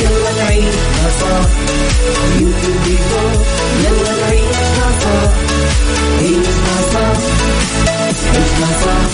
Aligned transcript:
يلا 0.00 0.32
نعيشها 0.36 1.08
صح 1.20 1.48
يلا 3.84 4.12
نعيشها 4.20 4.88
صح 5.00 5.32
عيشها 6.18 6.76
صح 6.92 7.16
عيشها 8.34 8.70
صح 8.84 9.10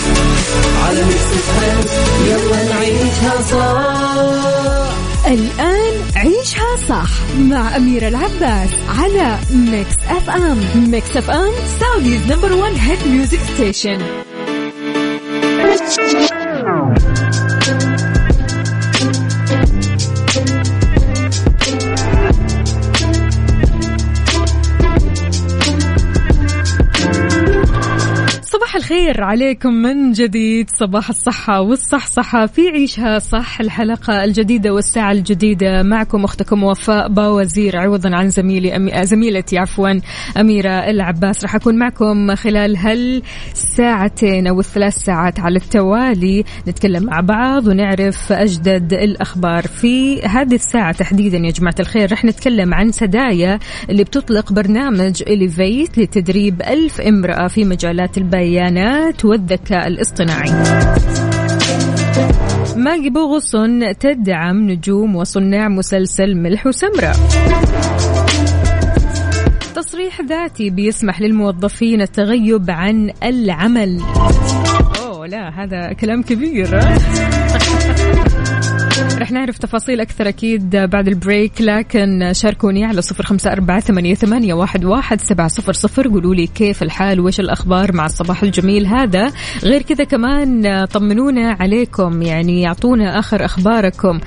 على 0.86 1.00
Mix 1.04 1.30
يلا 2.26 2.60
نعيشها 2.74 3.34
الآن 5.26 5.94
عيشها 6.16 6.76
صح 6.88 7.10
مع 7.38 7.76
أميرة 7.76 8.08
العباس 8.08 8.70
على 8.98 9.38
Mix 9.50 9.94
FM 10.08 10.58
Mix 10.90 11.16
FM 11.16 11.52
Saudi's 11.80 12.32
number 12.32 12.52
one 12.52 12.72
hit 12.74 13.06
music 13.06 13.38
station 13.54 13.98
الخير 28.92 29.24
عليكم 29.24 29.72
من 29.72 30.12
جديد. 30.12 30.70
صباح 30.70 31.08
الصحة 31.08 31.60
والصحصحة 31.60 32.46
في 32.46 32.68
عيشها. 32.68 33.18
صح 33.18 33.60
الحلقة 33.60 34.24
الجديدة 34.24 34.74
والساعة 34.74 35.12
الجديدة. 35.12 35.82
معكم 35.82 36.24
أختكم 36.24 36.62
وفاء 36.62 37.08
باوزير 37.08 37.76
عوضا 37.76 38.16
عن 38.16 38.30
زميلي 38.30 38.76
أمي... 38.76 39.06
زميلتي 39.06 39.58
عفوا 39.58 40.00
أميرة 40.40 40.70
العباس. 40.70 41.42
راح 41.42 41.54
أكون 41.54 41.78
معكم 41.78 42.34
خلال 42.34 42.76
هالساعتين 42.76 44.46
أو 44.46 44.60
الثلاث 44.60 44.94
ساعات 44.94 45.40
على 45.40 45.56
التوالي. 45.56 46.44
نتكلم 46.68 47.04
مع 47.04 47.20
بعض 47.20 47.66
ونعرف 47.66 48.32
أجدد 48.32 48.92
الأخبار. 48.92 49.62
في 49.62 50.22
هذه 50.22 50.54
الساعة 50.54 50.92
تحديدا 50.92 51.38
يا 51.38 51.50
جماعة 51.50 51.76
الخير 51.80 52.10
راح 52.10 52.24
نتكلم 52.24 52.74
عن 52.74 52.92
سدايا 52.92 53.58
اللي 53.90 54.04
بتطلق 54.04 54.52
برنامج 54.52 55.22
إليفيت 55.26 55.98
لتدريب 55.98 56.62
ألف 56.62 57.00
امرأة 57.00 57.48
في 57.48 57.64
مجالات 57.64 58.18
البيان 58.18 58.81
البيانات 58.82 59.24
والذكاء 59.24 59.86
الاصطناعي. 59.86 60.50
ماجي 62.76 63.10
بوغصن 63.10 63.98
تدعم 64.00 64.70
نجوم 64.70 65.16
وصناع 65.16 65.68
مسلسل 65.68 66.34
ملح 66.34 66.66
وسمرة. 66.66 67.12
تصريح 69.74 70.20
ذاتي 70.20 70.70
بيسمح 70.70 71.20
للموظفين 71.20 72.02
التغيب 72.02 72.70
عن 72.70 73.10
العمل. 73.22 74.00
أوه 75.06 75.26
لا 75.26 75.64
هذا 75.64 75.92
كلام 75.92 76.22
كبير. 76.22 76.80
رح 79.22 79.32
نعرف 79.32 79.58
تفاصيل 79.58 80.00
أكثر 80.00 80.28
أكيد 80.28 80.76
بعد 80.76 81.08
البريك 81.08 81.52
لكن 81.60 82.32
شاركوني 82.32 82.84
على 82.84 83.02
صفر 83.02 83.26
خمسة 83.26 83.52
أربعة 83.52 83.80
ثمانية, 83.80 84.54
واحد, 84.84 85.20
سبعة 85.20 85.48
صفر 85.48 85.72
صفر. 85.72 86.08
قولوا 86.08 86.34
لي 86.34 86.46
كيف 86.46 86.82
الحال؟ 86.82 87.20
وإيش 87.20 87.40
الأخبار؟ 87.40 87.92
مع 87.96 88.06
الصباح 88.06 88.42
الجميل 88.42 88.86
هذا. 88.86 89.32
غير 89.62 89.82
كذا 89.82 90.04
كمان 90.04 90.84
طمنونا 90.84 91.56
عليكم 91.60 92.22
يعني 92.22 92.60
يعطونا 92.60 93.18
آخر 93.18 93.44
أخباركم. 93.44 94.20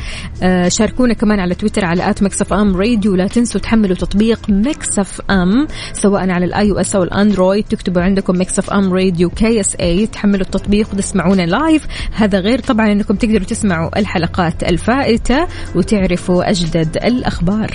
آه، 0.43 0.67
شاركونا 0.67 1.13
كمان 1.13 1.39
على 1.39 1.55
تويتر 1.55 1.85
على 1.85 2.09
at 2.09 2.23
Mix 2.23 2.53
FM 2.53 2.75
Radio. 2.75 3.15
لا 3.15 3.27
تنسوا 3.27 3.61
تحملوا 3.61 3.95
تطبيق 3.95 4.39
Mix 4.49 5.21
FM 5.31 5.67
سواء 5.93 6.29
على 6.29 6.45
ال 6.45 6.52
iOS 6.52 6.71
أو 6.71 6.79
ال 6.79 6.95
Android. 6.95 7.63
تكتبوا 7.63 8.01
عندكم 8.01 8.41
Mix 8.41 8.69
FM 8.69 8.93
Radio 8.93 9.29
KSA 9.29 10.07
تحملوا 10.07 10.45
التطبيق 10.45 10.93
وتسمعونا 10.93 11.41
live 11.41 11.87
هذا 12.15 12.39
غير 12.39 12.59
طبعا 12.59 12.91
أنكم 12.91 13.15
تقدروا 13.15 13.45
تسمعوا 13.45 13.99
الحلقات 13.99 14.63
الفائتة 14.89 15.47
وتعرفوا 15.75 16.49
أجدد 16.49 16.97
الأخبار. 16.97 17.71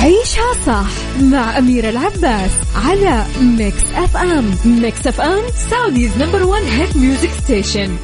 عيشها 0.00 0.54
صح 0.66 0.86
مع 1.22 1.58
أميرة 1.58 1.88
العباس 1.88 2.50
على 2.86 3.24
Mix 3.40 3.82
FM 3.94 4.54
Mix 4.64 5.06
FM 5.06 5.42
Saudi's 5.70 6.10
number 6.18 6.42
one 6.42 6.62
hit 6.62 6.96
music 6.96 7.30
station 7.44 7.96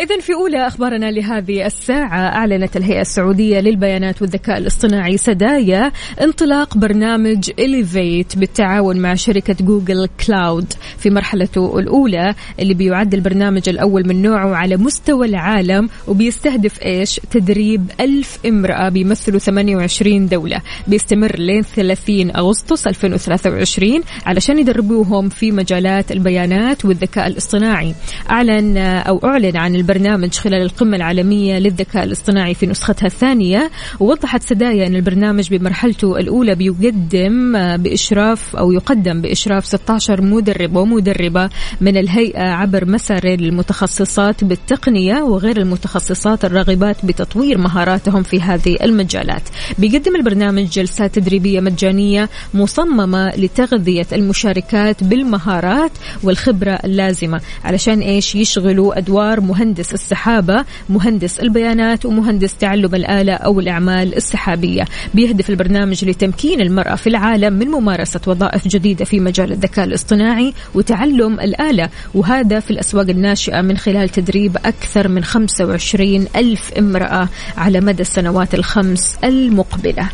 إذا 0.00 0.20
في 0.20 0.34
أولى 0.34 0.66
أخبارنا 0.66 1.10
لهذه 1.10 1.66
الساعة 1.66 2.18
أعلنت 2.18 2.76
الهيئة 2.76 3.00
السعودية 3.00 3.60
للبيانات 3.60 4.22
والذكاء 4.22 4.58
الاصطناعي 4.58 5.16
سدايا 5.16 5.92
انطلاق 6.20 6.76
برنامج 6.76 7.50
Elevate 7.58 8.38
بالتعاون 8.38 8.98
مع 8.98 9.14
شركة 9.14 9.56
Google 9.60 10.08
Cloud 10.26 10.72
في 10.98 11.10
مرحلته 11.10 11.78
الأولى 11.78 12.34
اللي 12.60 12.74
بيعد 12.74 13.14
البرنامج 13.14 13.68
الأول 13.68 14.08
من 14.08 14.22
نوعه 14.22 14.54
على 14.54 14.76
مستوى 14.76 15.26
العالم 15.26 15.88
وبيستهدف 16.08 16.82
إيش؟ 16.82 17.20
تدريب 17.30 17.90
ألف 18.00 18.38
امرأة 18.46 18.88
بيمثلوا 18.88 19.38
28 19.38 20.28
دولة. 20.28 20.62
بيستمر 20.86 21.36
لين 21.38 21.62
30 21.62 22.36
أغسطس 22.36 22.86
2023 22.86 24.02
علشان 24.26 24.58
يدربوهم 24.58 25.28
في 25.28 25.52
مجالات 25.52 26.12
البيانات 26.12 26.84
والذكاء 26.84 27.26
الاصطناعي. 27.26 27.94
أعلن 28.30 28.76
أو 28.78 29.20
أعلن 29.24 29.56
عن 29.56 29.74
البرنامج 29.74 29.86
البرنامج 29.96 30.34
خلال 30.34 30.62
القمة 30.62 30.96
العالمية 30.96 31.58
للذكاء 31.58 32.04
الاصطناعي 32.04 32.54
في 32.54 32.66
نسختها 32.66 33.06
الثانية 33.06 33.70
ووضحت 34.00 34.42
سدايا 34.42 34.86
أن 34.86 34.96
البرنامج 34.96 35.54
بمرحلته 35.54 36.18
الأولى 36.18 36.54
بيقدم 36.54 37.52
بإشراف 37.76 38.56
أو 38.56 38.72
يقدم 38.72 39.20
بإشراف 39.20 39.66
16 39.66 40.22
مدرب 40.22 40.76
ومدربة 40.76 41.50
من 41.80 41.96
الهيئة 41.96 42.42
عبر 42.42 42.84
مسار 42.84 43.24
المتخصصات 43.24 44.44
بالتقنية 44.44 45.22
وغير 45.22 45.60
المتخصصات 45.60 46.44
الراغبات 46.44 47.06
بتطوير 47.06 47.58
مهاراتهم 47.58 48.22
في 48.22 48.40
هذه 48.40 48.76
المجالات. 48.82 49.42
بيقدم 49.78 50.16
البرنامج 50.16 50.64
جلسات 50.64 51.14
تدريبية 51.14 51.60
مجانية 51.60 52.28
مصممة 52.54 53.28
لتغذية 53.36 54.06
المشاركات 54.12 55.04
بالمهارات 55.04 55.92
والخبرة 56.22 56.72
اللازمة 56.84 57.40
علشان 57.64 58.00
إيش؟ 58.00 58.34
يشغلوا 58.34 58.98
أدوار 58.98 59.40
مهندس 59.40 59.75
مهندس 59.76 59.94
السحابة 59.94 60.64
مهندس 60.88 61.40
البيانات 61.40 62.06
ومهندس 62.06 62.56
تعلم 62.56 62.94
الآلة 62.94 63.32
أو 63.32 63.60
الأعمال 63.60 64.16
السحابية. 64.16 64.84
بيهدف 65.14 65.50
البرنامج 65.50 66.04
لتمكين 66.04 66.60
المرأة 66.60 66.94
في 66.94 67.06
العالم 67.06 67.52
من 67.52 67.68
ممارسة 67.68 68.20
وظائف 68.26 68.68
جديدة 68.68 69.04
في 69.04 69.20
مجال 69.20 69.52
الذكاء 69.52 69.84
الاصطناعي 69.84 70.54
وتعلم 70.74 71.40
الآلة 71.40 71.88
وهذا 72.14 72.60
في 72.60 72.70
الأسواق 72.70 73.08
الناشئة 73.08 73.60
من 73.60 73.76
خلال 73.76 74.08
تدريب 74.08 74.56
أكثر 74.56 75.08
من 75.08 75.24
25 75.24 76.26
ألف 76.36 76.72
امرأة 76.78 77.28
على 77.56 77.80
مدى 77.80 78.02
السنوات 78.02 78.54
الخمس 78.54 79.16
المقبلة. 79.24 80.08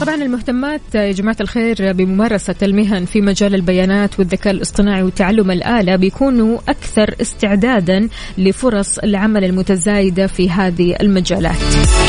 طبعا 0.00 0.14
المهتمات 0.14 0.80
يا 0.94 1.12
جماعة 1.12 1.36
الخير 1.40 1.92
بممارسة 1.92 2.54
المهن 2.62 3.04
في 3.04 3.20
مجال 3.20 3.54
البيانات 3.54 4.18
والذكاء 4.18 4.52
الاصطناعي 4.52 5.02
وتعلم 5.02 5.50
الآلة 5.50 5.96
بيكونوا 5.96 6.58
أكثر 6.68 7.14
استعدادا 7.20 8.08
لفرص 8.38 8.98
العمل 8.98 9.44
المتزايدة 9.44 10.26
في 10.26 10.50
هذه 10.50 10.96
المجالات. 11.00 11.56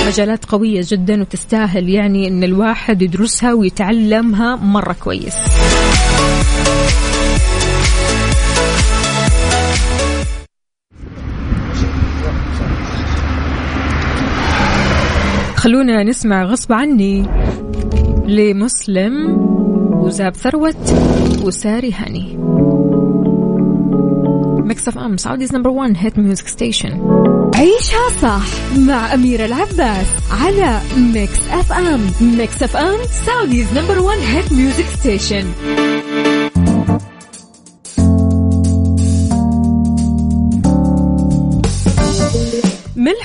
مجالات 0.07 0.45
قوية 0.45 0.81
جدا 0.87 1.21
وتستاهل 1.21 1.89
يعني 1.89 2.27
أن 2.27 2.43
الواحد 2.43 3.01
يدرسها 3.01 3.53
ويتعلمها 3.53 4.55
مرة 4.55 4.93
كويس. 4.93 5.35
خلونا 15.55 16.03
نسمع 16.03 16.43
غصب 16.43 16.73
عني. 16.73 17.25
لمسلم 18.31 19.37
وزاب 19.93 20.35
ثروت 20.35 20.93
وساري 21.43 21.93
هني 21.93 22.37
Mix 24.67 24.87
FM 24.87 25.17
Saudi's 25.17 25.55
number 25.55 25.69
1 25.69 25.93
hit 25.97 26.19
music 26.19 26.47
station 26.47 26.89
عيشها 27.55 28.09
صح 28.21 28.45
مع 28.77 29.13
أميرة 29.13 29.45
العباس 29.45 30.07
على 30.41 30.79
Mix 31.13 31.39
FM 31.49 31.99
Mix 32.21 32.63
FM 32.63 32.97
Saudi's 33.25 33.77
number 33.77 33.99
1 33.99 34.19
hit 34.19 34.53
music 34.53 34.85
station 34.85 35.43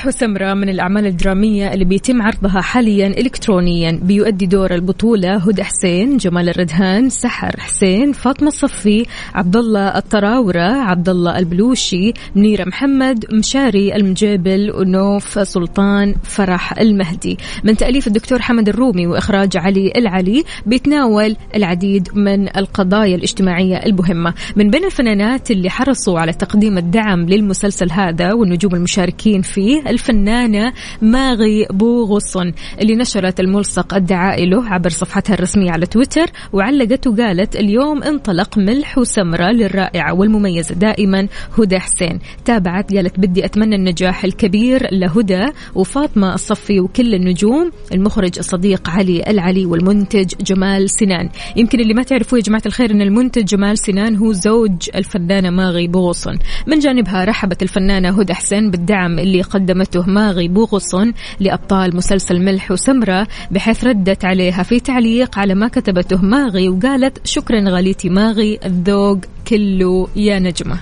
وسمرة 0.07 0.55
من 0.55 0.69
الأعمال 0.69 1.07
الدرامية 1.07 1.73
اللي 1.73 1.85
بيتم 1.85 2.23
عرضها 2.23 2.61
حاليا 2.61 3.07
إلكترونيا 3.07 4.01
بيؤدي 4.03 4.47
دور 4.47 4.75
البطولة 4.75 5.37
هدى 5.37 5.65
حسين 5.65 6.17
جمال 6.17 6.49
الردهان 6.49 7.09
سحر 7.09 7.61
حسين 7.61 8.13
فاطمة 8.13 8.49
الصفي 8.49 9.07
عبد 9.35 9.57
الله 9.57 9.89
الطراورة 9.89 10.61
عبد 10.61 11.09
الله 11.09 11.39
البلوشي 11.39 12.13
منيرة 12.35 12.65
محمد 12.65 13.25
مشاري 13.33 13.97
المجيبل 13.97 14.73
ونوف 14.75 15.49
سلطان 15.49 16.15
فرح 16.23 16.79
المهدي. 16.79 17.39
من 17.65 17.77
تأليف 17.77 18.07
الدكتور 18.07 18.43
حمد 18.43 18.69
الرومي 18.69 19.07
وإخراج 19.07 19.57
علي 19.57 19.93
العلي 19.97 20.45
بيتناول 20.67 21.37
العديد 21.55 22.09
من 22.15 22.57
القضايا 22.57 23.17
الاجتماعية 23.17 23.77
المهمة. 23.77 24.35
من 24.57 24.71
بين 24.71 24.85
الفنانات 24.85 25.51
اللي 25.51 25.71
حرصوا 25.71 26.21
على 26.21 26.33
تقديم 26.33 26.79
الدعم 26.79 27.27
للمسلسل 27.27 27.91
هذا 27.91 28.33
والنجوم 28.33 28.75
المشاركين 28.75 29.43
فيه 29.43 29.96
الفنانة 29.97 30.73
ماغي 31.03 31.67
بوغصن 31.71 32.53
اللي 32.81 32.97
نشرت 32.97 33.41
الملصق 33.41 33.95
الدعائي 33.95 34.47
له 34.47 34.69
عبر 34.69 34.91
صفحتها 34.91 35.35
الرسمية 35.35 35.71
على 35.71 35.87
تويتر 35.87 36.27
وعلقت 36.53 37.07
وقالت 37.07 37.57
اليوم 37.57 38.03
انطلق 38.03 38.59
ملح 38.59 38.99
وسمرة 38.99 39.51
للرائعة 39.51 40.15
والمميزة 40.15 40.75
دائما 40.75 41.29
هدى 41.59 41.79
حسين. 41.79 42.19
تابعت 42.45 42.95
قالت 42.95 43.21
بدي 43.21 43.45
أتمنى 43.45 43.77
النجاح 43.77 44.25
الكبير 44.25 44.89
لهدى 44.93 45.47
وفاطمة 45.75 46.35
الصفي 46.35 46.81
وكل 46.81 47.15
النجوم 47.15 47.71
المخرج 47.93 48.39
الصديق 48.39 48.91
علي 48.91 49.23
العلي 49.31 49.67
والمنتج 49.67 50.33
جمال 50.41 50.91
سنان. 50.91 51.29
يمكن 51.57 51.81
اللي 51.81 51.95
ما 51.95 52.03
تعرفوا 52.03 52.39
يا 52.39 52.43
جماعة 52.43 52.63
الخير 52.67 52.91
أن 52.91 53.03
المنتج 53.03 53.45
جمال 53.45 53.79
سنان 53.79 54.17
هو 54.17 54.33
زوج 54.33 54.91
الفنانة 54.95 55.51
ماغي 55.51 55.89
بوغصن 55.89 56.39
من 56.67 56.79
جانبها 56.79 57.25
رحبت 57.25 57.63
الفنانة 57.63 58.21
هدى 58.21 58.35
حسين 58.35 58.71
بالدعم 58.71 59.19
اللي 59.19 59.43
قدمته 59.43 59.86
ماغي 59.95 60.49
بوغصن 60.49 61.13
لأبطال 61.41 61.97
مسلسل 61.97 62.41
ملح 62.41 62.71
وسمرة 62.71 63.27
بحيث 63.51 63.85
ردت 63.85 64.25
عليها 64.25 64.63
في 64.63 64.81
تعليق 64.81 65.39
على 65.39 65.55
ما 65.55 65.69
كتبته 65.69 66.23
ماغي 66.23 66.69
وقالت 66.69 67.27
شكرا 67.27 67.71
غاليتي 67.71 68.09
ماغي 68.09 68.59
الذوق 68.65 69.19
كله 69.49 70.09
يا 70.17 70.39
نجمة. 70.39 70.79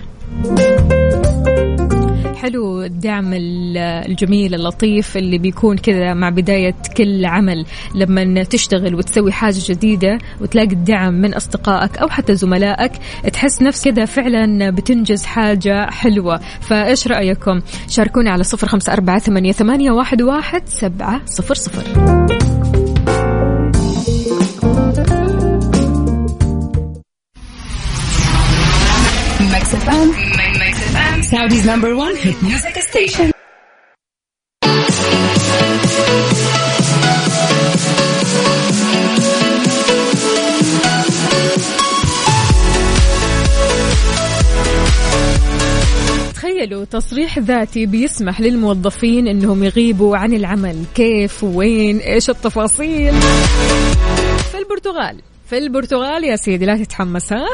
حلو 2.44 2.82
الدعم 2.82 3.30
الجميل 3.34 4.54
اللطيف 4.54 5.16
اللي 5.16 5.38
بيكون 5.38 5.76
كذا 5.78 6.14
مع 6.14 6.28
بداية 6.28 6.74
كل 6.96 7.26
عمل. 7.26 7.66
لما 7.94 8.42
تشتغل 8.42 8.94
وتسوي 8.94 9.32
حاجة 9.32 9.58
جديدة 9.68 10.18
وتلاقي 10.40 10.72
الدعم 10.72 11.14
من 11.14 11.34
أصدقائك 11.34 11.98
أو 11.98 12.08
حتى 12.08 12.34
زملائك 12.34 12.92
تحس 13.32 13.62
نفس 13.62 13.84
كذا 13.84 14.04
فعلا 14.04 14.70
بتنجز 14.70 15.24
حاجة 15.24 15.90
حلوة. 15.90 16.40
فإيش 16.60 17.06
رأيكم؟ 17.08 17.60
شاركونا 17.88 18.30
على 18.30 18.42
صفر 18.42 18.68
خمسة 18.68 18.92
أربعة 18.92 19.18
ثمانية 19.18 19.90
واحد 19.90 20.68
سبعة 20.68 21.20
صفر 21.26 21.54
صفر. 21.54 21.84
Saudi's 31.22 31.64
number 31.66 31.94
one 31.96 32.16
hit 32.16 32.40
music 32.42 32.76
station. 32.82 33.30
تخيلوا 46.34 46.84
تصريح 46.84 47.38
ذاتي 47.38 47.86
بيسمح 47.86 48.40
للموظفين 48.40 49.28
إنهم 49.28 49.64
يغيبوا 49.64 50.16
عن 50.16 50.32
العمل. 50.32 50.84
كيف؟ 50.94 51.44
وين؟ 51.44 51.98
إيش 51.98 52.30
التفاصيل؟ 52.30 53.14
في 54.52 54.58
البرتغال 54.58 55.33
في 55.46 55.58
البرتغال 55.58 56.24
يا 56.24 56.36
سيدي 56.36 56.66
لا 56.66 56.76
تتحمس 56.76 57.32
ها؟ 57.32 57.46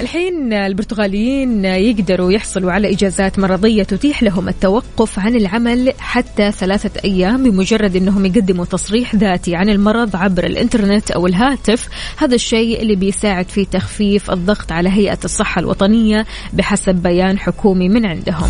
الحين 0.00 0.52
البرتغاليين 0.52 1.64
يقدروا 1.64 2.32
يحصلوا 2.32 2.72
على 2.72 2.92
إجازات 2.92 3.38
مرضية 3.38 3.82
تتيح 3.82 4.22
لهم 4.22 4.48
التوقف 4.48 5.18
عن 5.18 5.36
العمل 5.36 5.92
حتى 5.98 6.52
ثلاثة 6.52 7.00
أيام 7.04 7.42
بمجرد 7.42 7.96
أنهم 7.96 8.26
يقدموا 8.26 8.64
تصريح 8.64 9.14
ذاتي 9.14 9.56
عن 9.56 9.68
المرض 9.68 10.16
عبر 10.16 10.44
الإنترنت 10.44 11.10
أو 11.10 11.26
الهاتف. 11.26 11.88
هذا 12.16 12.34
الشيء 12.34 12.82
اللي 12.82 12.96
بيساعد 12.96 13.48
في 13.48 13.64
تخفيف 13.64 14.30
الضغط 14.30 14.72
على 14.72 14.88
هيئة 14.88 15.18
الصحة 15.24 15.60
الوطنية 15.60 16.26
بحسب 16.52 16.94
بيان 16.94 17.38
حكومي 17.38 17.88
من 17.88 18.06
عندهم. 18.06 18.48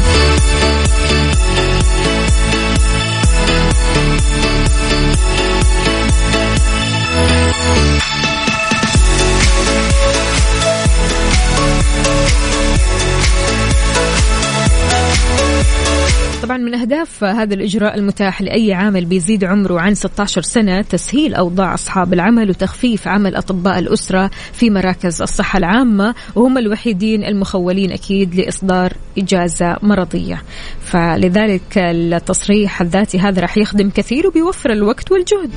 طبعا 16.49 16.57
من 16.57 16.75
أهداف 16.75 17.25
هذا 17.25 17.55
الإجراء 17.55 17.99
المتاح 17.99 18.43
لأي 18.43 18.73
عامل 18.73 19.05
بيزيد 19.05 19.45
عمره 19.45 19.81
عن 19.81 19.95
16 19.95 20.43
سنة 20.43 20.83
تسهيل 20.83 21.35
أوضاع 21.35 21.75
أصحاب 21.75 22.13
العمل 22.13 22.51
وتخفيف 22.51 23.09
عمل 23.09 23.37
أطباء 23.37 23.79
الأسرة 23.79 24.31
في 24.53 24.71
مراكز 24.71 25.23
الصحة 25.23 25.57
العامة 25.57 26.15
وهم 26.35 26.59
الوحيدين 26.59 27.25
المخولين 27.25 27.93
أكيد 27.93 28.35
لإصدار 28.35 28.93
إجازة 29.19 29.77
مرضية. 29.83 30.43
فلذلك 30.81 31.79
التصريح 31.79 32.81
الذاتي 32.81 33.19
هذا 33.19 33.41
راح 33.41 33.59
يخدم 33.59 33.91
كثير 33.91 34.27
وبيوفر 34.27 34.73
الوقت 34.73 35.13
والجهد. 35.13 35.51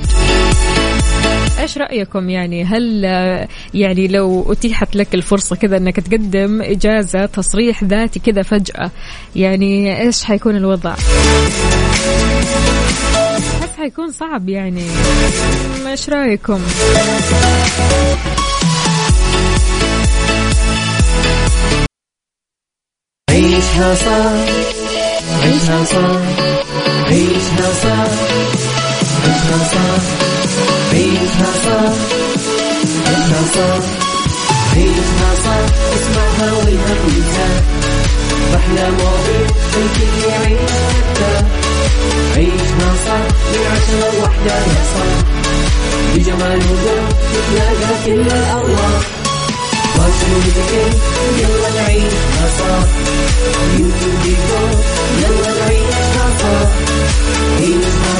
إيش 1.60 1.78
رأيكم 1.78 2.30
يعني؟ 2.30 2.64
هل 2.64 3.04
يعني 3.74 4.08
لو 4.08 4.52
أتيحت 4.52 4.96
لك 4.96 5.14
الفرصة 5.14 5.56
كذا 5.56 5.76
إنك 5.76 6.00
تقدم 6.00 6.62
إجازة 6.62 7.26
تصريح 7.26 7.84
ذاتي 7.84 8.20
كذا 8.20 8.42
فجأة 8.42 8.90
يعني 9.36 10.00
إيش 10.00 10.24
حيكون 10.24 10.56
الوضع؟ 10.56 10.92
احس 13.60 13.76
حيكون 13.78 14.10
صعب 14.10 14.48
يعني؟ 14.48 14.82
إيش 15.86 16.10
رأيكم؟ 16.10 16.60
عيشها 23.30 23.94
صح 23.94 24.52
عيشها 25.42 25.84
صح 25.84 26.20
عيشها 27.06 27.72
صح 27.72 28.08
عيشها 29.24 29.64
صح. 29.64 30.31
عيشها 30.92 31.50
صح 31.64 31.92
عيشها 33.06 33.42
صح 33.54 33.84
عيشها 34.76 35.30
صح 35.44 35.64
اسمعها 35.96 36.52
والهم 36.52 36.98
ينزاح 37.16 37.62
أحلى 38.56 38.90
مواضيع 38.90 39.46
الكل 39.76 40.28
يعيش 40.28 40.70
حتى 40.70 41.44
عيشها 42.36 42.90
صح 43.06 43.24
من 43.52 43.62
عشرة 43.72 44.18
لوحدة 44.18 44.54
يا 44.54 44.82
صاح 44.94 45.22
بجمال 46.14 46.58
وذوق 46.58 47.08
تتلاقى 47.32 47.94
كل 48.06 48.20
الأرواح 48.20 49.02
واشرب 49.96 50.44
يلا 51.38 51.82
نعيشها 51.82 52.46
صح 52.58 52.86
يوتيوب 53.78 54.78
يلا 55.22 55.50
نعيشها 55.60 56.26
صح 56.40 56.68
عيشها 57.60 58.14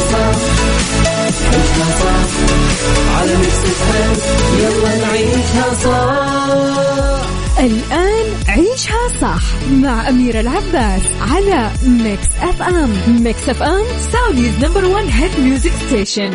مع 9.92 10.08
أميرة 10.08 10.40
العباس 10.40 11.02
على 11.20 11.70
Mix 11.86 12.28
FM 12.42 13.22
Mix 13.22 13.48
FM 13.48 13.84
Saudi's 14.12 14.64
number 14.64 14.84
one 14.84 15.08
hit 15.08 15.40
music 15.40 15.72
station 15.72 16.32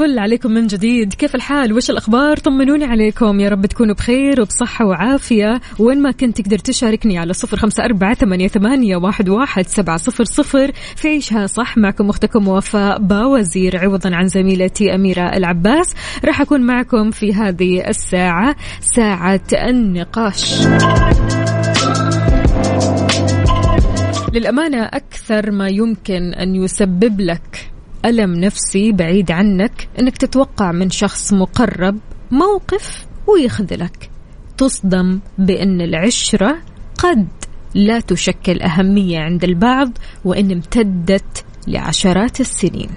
الفل 0.00 0.18
عليكم 0.18 0.50
من 0.50 0.66
جديد. 0.66 1.14
كيف 1.14 1.34
الحال؟ 1.34 1.72
وش 1.72 1.90
الأخبار؟ 1.90 2.36
طمنوني 2.36 2.84
عليكم. 2.84 3.40
يا 3.40 3.48
رب 3.48 3.66
تكونوا 3.66 3.94
بخير 3.94 4.40
وبصحة 4.40 4.84
وعافية. 4.84 5.60
وين 5.78 6.02
ما 6.02 6.10
كنت 6.10 6.40
تقدر 6.40 6.58
تشاركني 6.58 7.18
على 7.18 7.32
صفر 7.32 7.56
خمسة 7.56 7.84
أربعة 7.84 8.14
ثمانية 8.14 8.96
واحد 8.96 9.66
سبعة 9.66 9.96
صفر 9.96 10.24
صفر. 10.24 10.72
في 10.96 11.08
عيشها 11.08 11.46
صح. 11.46 11.78
معكم 11.78 12.08
أختكم 12.08 12.48
وفاء 12.48 12.98
باوزير 12.98 13.78
عوضا 13.78 14.16
عن 14.16 14.28
زميلتي 14.28 14.94
أميرة 14.94 15.36
العباس. 15.36 15.94
راح 16.24 16.40
أكون 16.40 16.60
معكم 16.60 17.10
في 17.10 17.34
هذه 17.34 17.88
الساعة 17.88 18.56
ساعة 18.80 19.40
النقاش. 19.52 20.66
للأمانة 24.32 24.84
أكثر 24.84 25.50
ما 25.50 25.68
يمكن 25.68 26.34
أن 26.34 26.54
يسبب 26.54 27.20
لك 27.20 27.70
ألم 28.04 28.34
نفسي 28.34 28.92
بعيد 28.92 29.30
عنك 29.30 29.88
أنك 30.00 30.16
تتوقع 30.16 30.72
من 30.72 30.90
شخص 30.90 31.32
مقرب 31.32 31.98
موقف 32.30 33.06
ويخذلك. 33.26 34.10
تصدم 34.58 35.20
بأن 35.38 35.80
العشرة 35.80 36.58
قد 36.98 37.28
لا 37.74 38.00
تشكل 38.00 38.62
أهمية 38.62 39.18
عند 39.18 39.44
البعض 39.44 39.98
وإن 40.24 40.50
امتدت 40.50 41.44
لعشرات 41.66 42.40
السنين. 42.40 42.90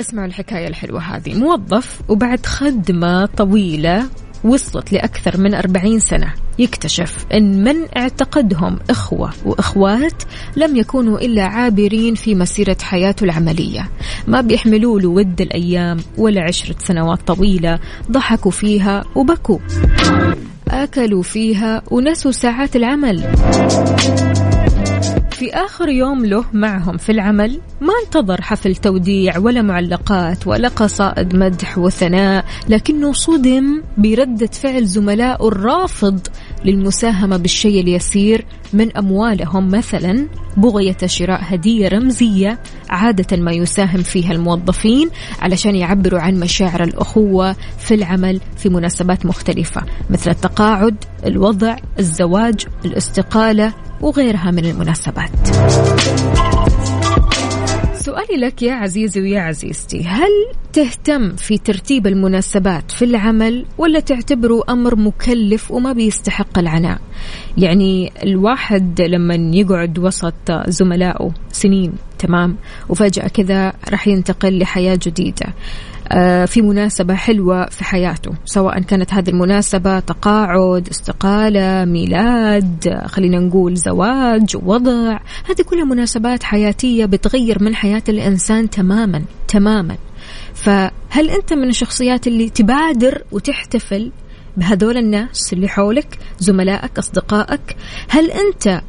اسمعوا 0.00 0.26
الحكاية 0.26 0.68
الحلوة 0.68 1.00
هذه. 1.00 1.34
موظف 1.34 2.00
وبعد 2.08 2.46
خدمة 2.46 3.26
طويلة 3.26 4.08
وصلت 4.44 4.92
لأكثر 4.92 5.40
من 5.40 5.54
أربعين 5.54 5.98
سنة. 5.98 6.34
يكتشف 6.58 7.26
أن 7.34 7.64
من 7.64 7.76
اعتقدهم 7.96 8.78
إخوة 8.90 9.30
وإخوات 9.44 10.22
لم 10.56 10.76
يكونوا 10.76 11.18
إلا 11.18 11.44
عابرين 11.44 12.14
في 12.14 12.34
مسيرة 12.34 12.76
حياته 12.82 13.24
العملية. 13.24 13.88
ما 14.26 14.40
بيحملوا 14.40 15.00
له 15.00 15.08
ود 15.08 15.40
الأيام 15.40 15.96
ولا 16.18 16.42
عشرة 16.42 16.76
سنوات 16.78 17.18
طويلة 17.26 17.78
ضحكوا 18.10 18.50
فيها 18.50 19.04
وبكوا. 19.14 19.58
أكلوا 20.68 21.22
فيها 21.22 21.82
ونسوا 21.90 22.30
ساعات 22.30 22.76
العمل. 22.76 23.24
في 25.34 25.54
آخر 25.54 25.88
يوم 25.88 26.26
له 26.26 26.44
معهم 26.52 26.96
في 26.96 27.12
العمل 27.12 27.60
ما 27.80 27.92
انتظر 28.04 28.42
حفل 28.42 28.76
توديع 28.76 29.38
ولا 29.38 29.62
معلقات 29.62 30.46
ولا 30.46 30.68
قصائد 30.68 31.36
مدح 31.36 31.78
وثناء 31.78 32.44
لكنه 32.68 33.12
صدم 33.12 33.82
بردة 33.98 34.46
فعل 34.46 34.84
زملائه 34.84 35.48
الرافض 35.48 36.20
للمساهمة 36.64 37.36
بالشيء 37.36 37.80
اليسير 37.80 38.44
من 38.72 38.96
أموالهم 38.96 39.68
مثلا 39.68 40.28
بغية 40.56 40.96
شراء 41.06 41.40
هدية 41.42 41.88
رمزية 41.88 42.58
عادة 42.90 43.36
ما 43.36 43.52
يساهم 43.52 44.02
فيها 44.02 44.32
الموظفين 44.32 45.10
علشان 45.40 45.74
يعبروا 45.76 46.20
عن 46.20 46.40
مشاعر 46.40 46.82
الأخوة 46.82 47.56
في 47.78 47.94
العمل 47.94 48.40
في 48.56 48.68
مناسبات 48.68 49.26
مختلفة 49.26 49.82
مثل 50.10 50.30
التقاعد 50.30 50.96
الوضع 51.26 51.76
الزواج 51.98 52.66
الاستقالة 52.84 53.72
وغيرها 54.00 54.50
من 54.50 54.64
المناسبات. 54.64 55.30
سؤالي 58.04 58.36
لك 58.36 58.62
يا 58.62 58.72
عزيزي 58.72 59.20
ويا 59.20 59.40
عزيزتي 59.40 60.04
هل 60.04 60.30
تهتم 60.72 61.36
في 61.36 61.58
ترتيب 61.58 62.06
المناسبات 62.06 62.90
في 62.90 63.04
العمل 63.04 63.66
ولا 63.78 64.00
تعتبره 64.00 64.62
أمر 64.68 64.96
مكلف 64.96 65.70
وما 65.70 65.92
بيستحق 65.92 66.58
العناء؟ 66.58 67.00
يعني 67.58 68.12
الواحد 68.22 69.00
لما 69.00 69.34
يقعد 69.34 69.98
وسط 69.98 70.52
زملائه 70.68 71.30
سنين 71.52 71.92
تمام؟ 72.18 72.56
وفجأة 72.88 73.28
كذا 73.28 73.72
راح 73.90 74.08
ينتقل 74.08 74.58
لحياة 74.58 74.98
جديدة. 75.02 75.46
في 76.46 76.62
مناسبة 76.62 77.14
حلوة 77.14 77.66
في 77.66 77.84
حياته 77.84 78.32
سواء 78.44 78.80
كانت 78.80 79.14
هذه 79.14 79.30
المناسبة 79.30 80.00
تقاعد 80.00 80.88
استقالة 80.88 81.84
ميلاد 81.84 83.02
خلينا 83.06 83.38
نقول 83.38 83.76
زواج 83.76 84.56
وضع 84.62 85.18
هذه 85.48 85.62
كلها 85.70 85.84
مناسبات 85.84 86.42
حياتية 86.42 87.04
بتغير 87.04 87.62
من 87.62 87.74
حياة 87.74 88.02
الإنسان 88.08 88.70
تماما 88.70 89.22
تماما. 89.48 89.96
فهل 90.54 91.30
أنت 91.30 91.52
من 91.52 91.68
الشخصيات 91.68 92.26
اللي 92.26 92.48
تبادر 92.48 93.22
وتحتفل 93.32 94.12
بهذول 94.56 94.96
الناس 94.96 95.52
اللي 95.52 95.68
حولك 95.68 96.18
زملائك 96.38 96.98
أصدقائك؟ 96.98 97.76
هل 98.08 98.30
أنت 98.30 98.82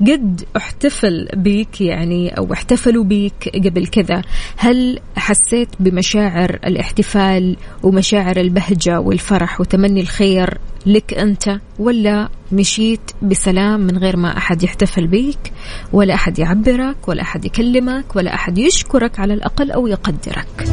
قد 0.00 0.44
احتفل 0.56 1.28
بيك 1.34 1.80
يعني 1.80 2.38
أو 2.38 2.52
احتفلوا 2.52 3.04
بيك 3.04 3.50
قبل 3.54 3.86
كذا. 3.86 4.22
هل 4.56 4.98
حسيت 5.16 5.68
بمشاعر 5.80 6.50
الاحتفال 6.50 7.56
ومشاعر 7.82 8.36
البهجة 8.36 9.00
والفرح 9.00 9.60
وتمني 9.60 10.00
الخير 10.00 10.58
لك 10.86 11.14
أنت 11.14 11.60
ولا 11.78 12.28
مشيت 12.52 13.10
بسلام 13.22 13.80
من 13.80 13.98
غير 13.98 14.16
ما 14.16 14.36
أحد 14.36 14.62
يحتفل 14.62 15.06
بيك 15.06 15.52
ولا 15.92 16.14
أحد 16.14 16.38
يعبرك 16.38 17.08
ولا 17.08 17.22
أحد 17.22 17.44
يكلمك 17.44 18.16
ولا 18.16 18.34
أحد 18.34 18.58
يشكرك 18.58 19.20
على 19.20 19.34
الأقل 19.34 19.70
أو 19.70 19.86
يقدرك؟ 19.86 20.64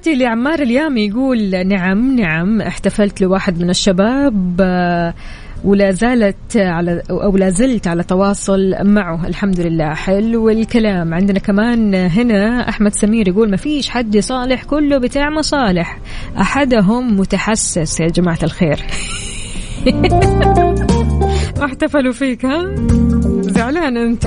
تحياتي 0.00 0.24
لعمار 0.24 0.62
اليامي 0.62 1.06
يقول 1.06 1.66
نعم 1.68 2.16
نعم 2.16 2.60
احتفلت 2.60 3.20
لواحد 3.20 3.62
من 3.62 3.70
الشباب 3.70 4.56
آه، 4.60 5.14
ولا 5.64 5.90
زالت 5.90 6.56
على 6.56 7.02
أو 7.10 7.36
لا 7.36 7.50
زلت 7.50 7.86
على 7.86 8.02
تواصل 8.02 8.74
معه. 8.82 9.26
الحمد 9.26 9.60
لله 9.60 9.94
حلو 9.94 10.48
الكلام. 10.50 11.14
عندنا 11.14 11.38
كمان 11.38 11.94
هنا 11.94 12.68
أحمد 12.68 12.94
سمير 12.94 13.28
يقول 13.28 13.50
ما 13.50 13.56
فيش 13.56 13.90
حد 13.90 14.18
صالح 14.18 14.64
كله 14.64 14.98
بتاع 14.98 15.30
مصالح. 15.30 15.98
أحدهم 16.40 17.20
متحسس. 17.20 18.00
يا 18.00 18.06
جماعة 18.06 18.38
الخير. 18.42 18.80
احتفلوا 21.64 22.12
فيك 22.12 22.44
ها؟ 22.44 22.74
زعلان 23.40 23.96
أنت. 23.96 24.26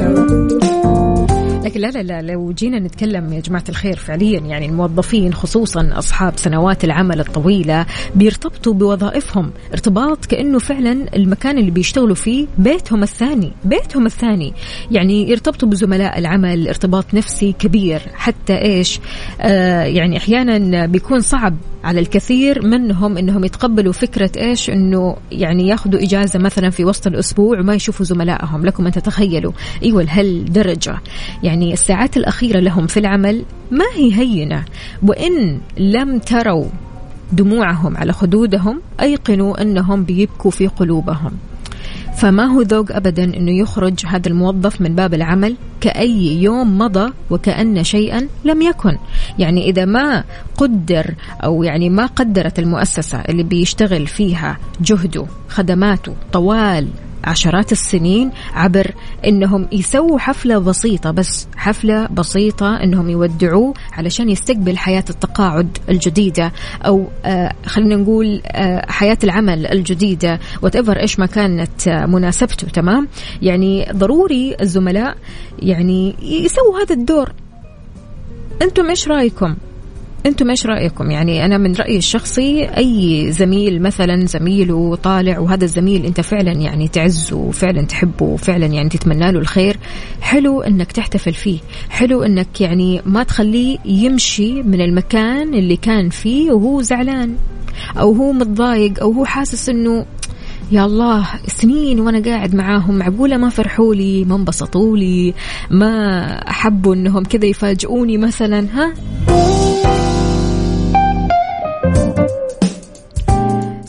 لكن 1.63 1.79
لا 1.79 1.87
لا 1.87 2.03
لا 2.03 2.21
لو 2.21 2.51
جينا 2.51 2.79
نتكلم 2.79 3.33
يا 3.33 3.39
جماعة 3.39 3.63
الخير 3.69 3.95
فعليا 3.95 4.39
يعني 4.39 4.65
الموظفين 4.65 5.33
خصوصا 5.33 5.89
أصحاب 5.93 6.33
سنوات 6.37 6.83
العمل 6.83 7.19
الطويلة 7.19 7.85
بيرتبطوا 8.15 8.73
بوظائفهم 8.73 9.51
ارتباط 9.71 10.25
كأنه 10.25 10.59
فعلا 10.59 11.15
المكان 11.15 11.57
اللي 11.57 11.71
بيشتغلوا 11.71 12.15
فيه 12.15 12.47
بيتهم 12.57 13.03
الثاني 13.03 13.51
بيتهم 13.65 14.05
الثاني. 14.05 14.53
يعني 14.91 15.29
يرتبطوا 15.29 15.69
بزملاء 15.69 16.19
العمل 16.19 16.67
ارتباط 16.67 17.13
نفسي 17.13 17.51
كبير 17.59 18.01
حتى 18.13 18.61
إيش 18.61 18.99
آه 19.41 19.83
يعني 19.83 20.17
أحيانا 20.17 20.85
بيكون 20.85 21.21
صعب 21.21 21.57
على 21.83 21.99
الكثير 21.99 22.65
منهم 22.67 23.17
إنهم 23.17 23.43
يتقبلوا 23.43 23.93
فكرة 23.93 24.31
إيش 24.37 24.69
إنه 24.69 25.17
يعني 25.31 25.67
ياخذوا 25.67 26.03
إجازة 26.03 26.39
مثلا 26.39 26.69
في 26.69 26.85
وسط 26.85 27.07
الأسبوع 27.07 27.59
وما 27.59 27.73
يشوفوا 27.73 28.05
زملائهم. 28.05 28.65
لكم 28.65 28.85
أن 28.85 28.91
تتخيلوا. 28.91 29.51
إيوه 29.83 30.03
لهالدرجة. 30.03 30.99
يعني 31.43 31.52
الساعات 31.61 32.17
الأخيرة 32.17 32.59
لهم 32.59 32.87
في 32.87 32.99
العمل 32.99 33.45
ما 33.71 33.85
هي 33.95 34.13
هينة 34.13 34.63
وإن 35.03 35.59
لم 35.77 36.19
تروا 36.19 36.65
دموعهم 37.31 37.97
على 37.97 38.13
خدودهم 38.13 38.81
أيقنوا 39.01 39.61
أنهم 39.61 40.03
بيبكوا 40.03 40.51
في 40.51 40.67
قلوبهم. 40.67 41.31
فما 42.17 42.45
هو 42.45 42.61
ذوق 42.61 42.91
ابدا 42.91 43.23
إنه 43.23 43.51
يخرج 43.51 44.05
هذا 44.05 44.27
الموظف 44.27 44.81
من 44.81 44.95
باب 44.95 45.13
العمل 45.13 45.55
كأي 45.81 46.41
يوم 46.43 46.77
مضى 46.77 47.11
وكأن 47.29 47.83
شيئا 47.83 48.27
لم 48.45 48.61
يكن. 48.61 48.97
يعني 49.39 49.69
إذا 49.69 49.85
ما 49.85 50.23
قدر 50.57 51.15
أو 51.43 51.63
يعني 51.63 51.89
ما 51.89 52.05
قدرت 52.05 52.59
المؤسسة 52.59 53.17
اللي 53.17 53.43
بيشتغل 53.43 54.07
فيها 54.07 54.57
جهده 54.81 55.25
خدماته 55.49 56.13
طوال 56.33 56.87
عشرات 57.23 57.71
السنين 57.71 58.31
عبر 58.53 58.91
إنهم 59.25 59.67
يسووا 59.71 60.19
حفلة 60.19 60.57
بسيطة 60.57 61.11
بس 61.11 61.47
حفلة 61.55 62.07
بسيطة 62.07 62.83
إنهم 62.83 63.09
يودعوه 63.09 63.73
علشان 63.91 64.29
يستقبل 64.29 64.77
حياة 64.77 65.05
التقاعد 65.09 65.77
الجديدة 65.89 66.51
أو 66.85 67.07
آه 67.25 67.53
خلينا 67.65 67.95
نقول 67.95 68.41
آه 68.45 68.91
حياة 68.91 69.17
العمل 69.23 69.65
الجديدة 69.65 70.39
وات 70.61 70.75
إيش 70.75 71.19
ما 71.19 71.25
كانت 71.25 71.87
آه 71.87 72.05
مناسبته 72.05 72.67
تمام؟ 72.67 73.07
يعني 73.41 73.85
ضروري 73.91 74.55
الزملاء 74.61 75.17
يعني 75.59 76.15
يسووا 76.21 76.79
هذا 76.83 76.95
الدور. 76.95 77.31
أنتم 78.61 78.89
إيش 78.89 79.07
رأيكم؟ 79.07 79.55
أنتم 80.25 80.49
إيش 80.49 80.65
رأيكم؟ 80.65 81.11
يعني 81.11 81.45
أنا 81.45 81.57
من 81.57 81.75
رأيي 81.75 81.97
الشخصي 81.97 82.63
أي 82.63 83.31
زميل 83.31 83.81
مثلا 83.81 84.25
زميله 84.25 84.95
طالع 84.95 85.39
وهذا 85.39 85.65
الزميل 85.65 86.05
أنت 86.05 86.21
فعلا 86.21 86.51
يعني 86.51 86.87
تعزه 86.87 87.35
وفعلا 87.35 87.81
تحبه 87.81 88.25
وفعلا 88.25 88.65
يعني 88.65 88.89
تتمنى 88.89 89.31
له 89.31 89.39
الخير 89.39 89.77
حلو 90.21 90.61
إنك 90.61 90.91
تحتفل 90.91 91.33
فيه 91.33 91.59
حلو 91.89 92.23
إنك 92.23 92.61
يعني 92.61 93.01
ما 93.05 93.23
تخليه 93.23 93.77
يمشي 93.85 94.63
من 94.63 94.81
المكان 94.81 95.53
اللي 95.53 95.75
كان 95.75 96.09
فيه 96.09 96.51
وهو 96.51 96.81
زعلان 96.81 97.35
أو 97.99 98.13
هو 98.13 98.31
متضايق 98.31 98.99
أو 99.01 99.11
هو 99.11 99.25
حاسس 99.25 99.69
إنه 99.69 100.05
يا 100.71 100.85
الله 100.85 101.27
سنين 101.47 101.99
وأنا 101.99 102.19
قاعد 102.19 102.55
معاهم 102.55 102.97
معقولة 102.97 103.37
ما 103.37 103.49
فرحوا 103.49 103.95
لي 103.95 104.25
ما 104.25 104.35
انبسطوا 104.35 104.97
لي 104.97 105.33
ما 105.71 106.25
أحبوا 106.49 106.95
إنهم 106.95 107.23
كذا 107.23 107.45
يفاجئوني 107.45 108.17
مثلا 108.17 108.67
ها؟ 108.73 108.93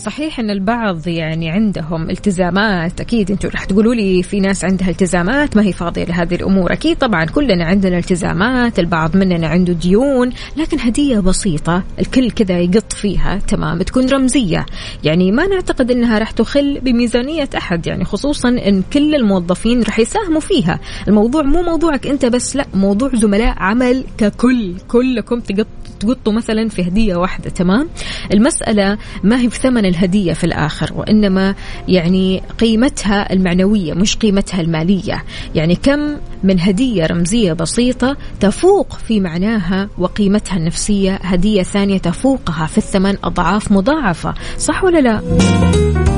صحيح 0.05 0.41
إن 0.41 0.51
البعض 0.51 1.09
يعني 1.09 1.51
عندهم 1.51 2.11
التزامات 2.11 3.01
أكيد 3.01 3.31
أنتم 3.31 3.49
راح 3.49 3.65
تقولوا 3.65 3.95
لي 3.95 4.23
في 4.23 4.41
ناس 4.41 4.65
عندها 4.65 4.91
التزامات 4.91 5.57
ما 5.57 5.63
هي 5.63 5.73
فاضية 5.73 6.05
لهذه 6.05 6.35
الأمور. 6.35 6.73
أكيد 6.73 6.99
طبعا 6.99 7.25
كلنا 7.25 7.65
عندنا 7.65 7.99
التزامات 7.99 8.79
البعض 8.79 9.17
مننا 9.17 9.47
عنده 9.47 9.73
ديون 9.73 10.33
لكن 10.57 10.81
هدية 10.81 11.19
بسيطة 11.19 11.83
الكل 11.99 12.31
كذا 12.31 12.61
يقط 12.61 12.93
فيها 12.93 13.39
تمام 13.49 13.83
تكون 13.83 14.07
رمزية. 14.09 14.67
يعني 15.05 15.33
ما 15.33 15.47
نعتقد 15.47 15.91
إنها 15.91 16.19
راح 16.19 16.31
تخل 16.31 16.81
بميزانية 16.81 17.49
أحد 17.57 17.87
يعني 17.87 18.05
خصوصا 18.05 18.49
إن 18.49 18.83
كل 18.93 19.15
الموظفين 19.15 19.83
راح 19.83 19.99
يساهموا 19.99 20.41
فيها. 20.41 20.81
الموضوع 21.09 21.43
مو 21.43 21.63
موضوعك 21.63 22.07
أنت 22.07 22.27
بس 22.27 22.57
لا 22.57 22.67
موضوع 22.75 23.11
زملاء 23.15 23.55
عمل 23.59 24.05
ككل 24.19 24.75
كلكم 24.89 25.41
تقط 25.41 25.67
تقطوا 26.01 26.33
مثلا 26.33 26.69
في 26.69 26.83
هدية 26.83 27.17
واحدة 27.17 27.51
تمام؟ 27.51 27.89
المسألة 28.35 28.99
ما 29.23 29.41
هي 29.41 29.47
بثمن 29.47 29.87
الهدية 29.95 30.33
في 30.33 30.45
الآخر 30.45 30.93
وإنما 30.97 31.55
يعني 31.89 32.43
قيمتها 32.59 33.33
المعنوية 33.33 33.95
مش 33.95 34.17
قيمتها 34.17 34.61
المالية 34.61 35.25
يعني 35.55 35.77
كم 35.77 36.17
من 36.43 36.61
هدية 36.61 37.07
رمزية 37.07 37.53
بسيطة 37.53 38.17
تفوق 38.41 38.93
في 38.93 39.21
معناها 39.21 39.89
وقيمتها 39.99 40.57
النفسية 40.57 41.15
هدية 41.23 41.63
ثانية 41.63 41.99
تفوقها 41.99 42.67
في 42.67 42.79
الثمن 42.79 43.17
أضعاف 43.25 43.73
مضاعفة 43.73 44.35
صح 44.59 44.85
ولا 44.85 44.99
لا؟ 44.99 46.14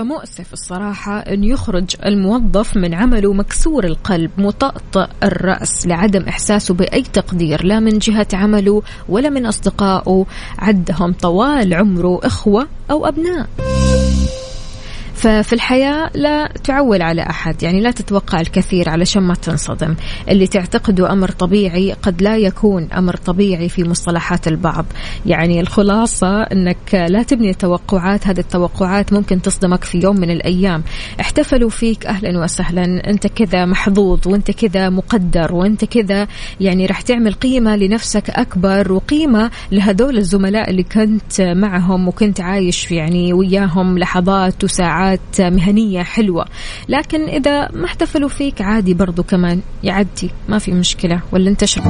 فمؤسف 0.00 0.52
الصراحة 0.52 1.18
أن 1.18 1.44
يخرج 1.44 1.96
الموظف 2.06 2.76
من 2.76 2.94
عمله 2.94 3.32
مكسور 3.32 3.84
القلب 3.84 4.30
مطأطئ 4.38 5.06
الرأس 5.22 5.86
لعدم 5.86 6.22
إحساسه 6.28 6.74
بأي 6.74 7.02
تقدير 7.02 7.64
لا 7.64 7.80
من 7.80 7.98
جهة 7.98 8.26
عمله 8.32 8.82
ولا 9.08 9.28
من 9.28 9.46
أصدقائه 9.46 10.26
عدهم 10.58 11.12
طوال 11.12 11.74
عمره 11.74 12.20
إخوة 12.22 12.68
أو 12.90 13.06
أبناء. 13.06 13.48
ففي 15.20 15.52
الحياة 15.52 16.10
لا 16.14 16.52
تعول 16.64 17.02
على 17.02 17.22
أحد 17.22 17.62
يعني 17.62 17.80
لا 17.80 17.90
تتوقع 17.90 18.40
الكثير 18.40 18.90
علشان 18.90 19.22
ما 19.22 19.34
تنصدم. 19.34 19.94
اللي 20.28 20.46
تعتقده 20.46 21.12
أمر 21.12 21.30
طبيعي 21.30 21.92
قد 21.92 22.22
لا 22.22 22.36
يكون 22.36 22.92
أمر 22.92 23.16
طبيعي 23.16 23.68
في 23.68 23.84
مصطلحات 23.84 24.48
البعض. 24.48 24.84
يعني 25.26 25.60
الخلاصة 25.60 26.42
أنك 26.42 26.94
لا 27.08 27.22
تبني 27.22 27.54
توقعات 27.54 28.26
هذه 28.26 28.38
التوقعات 28.38 29.12
ممكن 29.12 29.42
تصدمك 29.42 29.84
في 29.84 29.98
يوم 29.98 30.20
من 30.20 30.30
الأيام. 30.30 30.82
احتفلوا 31.20 31.70
فيك 31.70 32.06
أهلا 32.06 32.38
وسهلا 32.42 33.10
أنت 33.10 33.26
كذا 33.26 33.64
محظوظ 33.64 34.28
وأنت 34.28 34.50
كذا 34.50 34.88
مقدر 34.88 35.54
وأنت 35.54 35.84
كذا 35.84 36.26
يعني 36.60 36.86
راح 36.86 37.00
تعمل 37.00 37.32
قيمة 37.32 37.76
لنفسك 37.76 38.30
أكبر 38.30 38.92
وقيمة 38.92 39.50
لهذول 39.72 40.18
الزملاء 40.18 40.70
اللي 40.70 40.82
كنت 40.82 41.40
معهم 41.40 42.08
وكنت 42.08 42.40
عايش 42.40 42.92
يعني 42.92 43.32
وياهم 43.32 43.98
لحظات 43.98 44.64
وساعات 44.64 45.09
علاقات 45.10 45.40
مهنية 45.40 46.02
حلوة. 46.02 46.44
لكن 46.88 47.24
إذا 47.24 47.70
ما 47.70 47.84
احتفلوا 47.84 48.28
فيك 48.28 48.62
عادي 48.62 48.94
برضو 48.94 49.22
كمان. 49.22 49.60
يعدي. 49.82 50.30
ما 50.48 50.58
في 50.58 50.72
مشكلة. 50.72 51.20
ولا 51.32 51.50
انت 51.50 51.64
شو؟ 51.64 51.80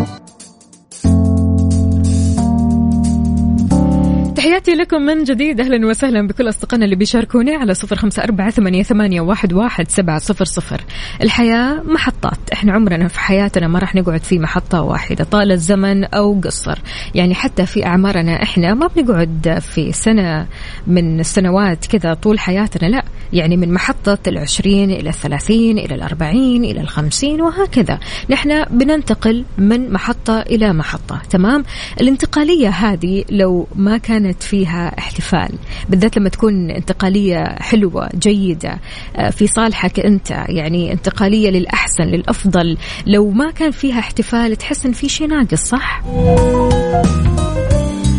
تحياتي 4.41 4.75
لكم 4.75 5.03
من 5.03 5.25
جديد. 5.25 5.61
أهلا 5.61 5.87
وسهلا 5.87 6.27
بكل 6.27 6.49
أصدقائنا 6.49 6.85
اللي 6.85 6.97
بيشاركوني 6.97 7.55
على 7.55 7.75
صفر 7.75 7.97
خمسة 7.97 8.25
أربعة 8.25 8.51
ثمانية, 8.51 9.21
واحد, 9.21 9.89
سبعة 9.89 10.19
صفر 10.19 10.45
صفر. 10.45 10.81
الحياة 11.23 11.83
محطات. 11.83 12.51
إحنا 12.53 12.73
عمرنا 12.73 13.09
في 13.09 13.21
حياتنا 13.21 13.69
ما 13.69 13.79
راح 13.79 13.95
نقعد 13.95 14.23
في 14.23 14.39
محطة 14.39 14.83
واحدة. 14.83 15.25
طال 15.25 15.53
الزمن 15.53 16.05
أو 16.05 16.41
قصر. 16.45 16.79
يعني 17.15 17.35
حتى 17.35 17.67
في 17.67 17.87
أعمارنا 17.87 18.43
إحنا 18.43 18.75
ما 18.75 18.87
بنقعد 18.87 19.59
في 19.61 19.93
سنة 19.93 20.47
من 20.87 21.21
السنوات 21.21 21.87
كذا 21.87 22.15
طول 22.15 22.39
حياتنا 22.39 22.89
لا. 22.89 23.03
يعني 23.33 23.57
من 23.57 23.73
محطة 23.73 24.19
العشرين 24.27 24.91
إلى 24.91 25.09
الثلاثين 25.09 25.79
إلى 25.79 25.95
الأربعين 25.95 26.65
إلى 26.65 26.81
الخمسين 26.81 27.41
وهكذا. 27.41 27.99
نحن 28.31 28.65
بننتقل 28.65 29.45
من 29.59 29.93
محطة 29.93 30.41
إلى 30.41 30.73
محطة. 30.73 31.23
تمام؟ 31.31 31.65
الانتقالية 32.01 32.69
هذه 32.69 33.25
لو 33.31 33.69
ما 33.75 33.99
كانت 33.99 34.30
كانت 34.31 34.43
فيها 34.43 34.99
احتفال. 34.99 35.49
بالذات 35.89 36.17
لما 36.17 36.29
تكون 36.29 36.71
انتقالية 36.71 37.45
حلوة 37.61 38.09
جيدة. 38.15 38.79
آه، 39.17 39.31
في 39.31 39.47
صالحك 39.47 40.01
أنت 40.01 40.31
يعني 40.31 40.93
انتقالية 40.93 41.51
للأحسن 41.51 42.05
للأفضل. 42.05 42.77
لو 43.07 43.31
ما 43.31 43.51
كان 43.51 43.71
فيها 43.71 43.99
احتفال 43.99 44.57
تحس 44.57 44.87
أن 44.87 44.93
في 44.93 45.09
شيء 45.09 45.27
ناقص 45.27 45.63
صح؟ 45.63 46.03